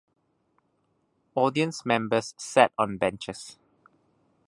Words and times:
Audience 1.35 1.83
members 1.85 2.33
sat 2.35 2.71
on 2.75 2.97
benches. 2.97 3.59